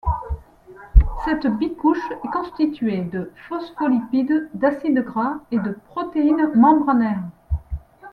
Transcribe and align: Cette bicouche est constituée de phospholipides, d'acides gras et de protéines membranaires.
Cette 1.25 1.45
bicouche 1.45 2.09
est 2.25 2.31
constituée 2.31 3.01
de 3.03 3.31
phospholipides, 3.47 4.49
d'acides 4.55 5.03
gras 5.03 5.35
et 5.51 5.59
de 5.59 5.73
protéines 5.91 6.49
membranaires. 6.55 7.21